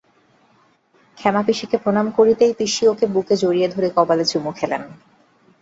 ক্ষেমাপিসিকে 1.17 1.77
প্রণাম 1.77 2.07
করতেই 2.17 2.53
পিসি 2.59 2.83
ওকে 2.87 3.05
বুকে 3.07 3.35
জড়িয়ে 3.37 3.67
ধরে 3.67 3.87
কপালে 3.97 4.25
চুমু 4.25 4.51
খেলে। 4.51 4.77